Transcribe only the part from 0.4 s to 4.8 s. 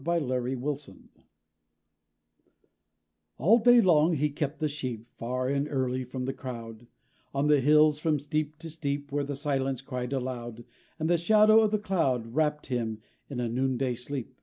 PROPHET All day long he kept the